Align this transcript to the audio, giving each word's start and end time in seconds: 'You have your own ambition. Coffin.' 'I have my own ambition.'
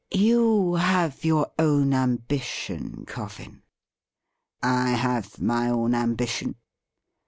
'You 0.29 0.73
have 0.77 1.23
your 1.23 1.51
own 1.59 1.93
ambition. 1.93 3.05
Coffin.' 3.05 3.61
'I 4.63 4.89
have 4.93 5.39
my 5.39 5.69
own 5.69 5.93
ambition.' 5.93 6.55